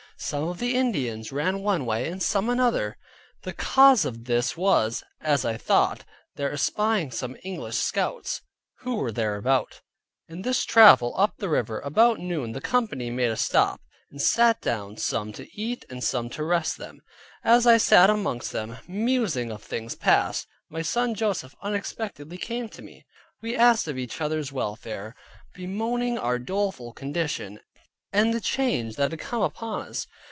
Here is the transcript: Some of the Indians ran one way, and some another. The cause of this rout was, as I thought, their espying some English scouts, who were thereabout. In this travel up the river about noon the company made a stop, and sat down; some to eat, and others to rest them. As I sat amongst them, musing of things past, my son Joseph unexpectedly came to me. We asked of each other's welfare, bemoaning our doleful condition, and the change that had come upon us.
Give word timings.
Some 0.23 0.49
of 0.49 0.59
the 0.59 0.75
Indians 0.75 1.31
ran 1.31 1.63
one 1.63 1.83
way, 1.83 2.07
and 2.07 2.21
some 2.21 2.47
another. 2.47 2.95
The 3.41 3.53
cause 3.53 4.05
of 4.05 4.25
this 4.25 4.55
rout 4.55 4.61
was, 4.61 5.03
as 5.19 5.43
I 5.45 5.57
thought, 5.57 6.03
their 6.35 6.51
espying 6.53 7.09
some 7.09 7.35
English 7.43 7.77
scouts, 7.77 8.41
who 8.81 8.97
were 8.97 9.11
thereabout. 9.11 9.81
In 10.27 10.43
this 10.43 10.63
travel 10.63 11.15
up 11.17 11.37
the 11.37 11.49
river 11.49 11.79
about 11.79 12.19
noon 12.19 12.51
the 12.51 12.61
company 12.61 13.09
made 13.09 13.31
a 13.31 13.35
stop, 13.35 13.81
and 14.11 14.21
sat 14.21 14.61
down; 14.61 14.97
some 14.97 15.33
to 15.33 15.47
eat, 15.59 15.85
and 15.89 16.03
others 16.13 16.31
to 16.35 16.43
rest 16.43 16.77
them. 16.77 17.01
As 17.43 17.65
I 17.65 17.77
sat 17.77 18.11
amongst 18.11 18.51
them, 18.51 18.77
musing 18.87 19.49
of 19.49 19.63
things 19.63 19.95
past, 19.95 20.45
my 20.69 20.83
son 20.83 21.15
Joseph 21.15 21.55
unexpectedly 21.63 22.37
came 22.37 22.69
to 22.69 22.83
me. 22.83 23.07
We 23.41 23.55
asked 23.55 23.87
of 23.87 23.97
each 23.97 24.21
other's 24.21 24.51
welfare, 24.51 25.15
bemoaning 25.55 26.19
our 26.19 26.37
doleful 26.37 26.93
condition, 26.93 27.59
and 28.13 28.33
the 28.33 28.41
change 28.41 28.97
that 28.97 29.11
had 29.11 29.19
come 29.21 29.41
upon 29.41 29.83
us. 29.87 30.05